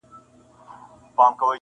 [1.15, 1.49] څه به کوو؟-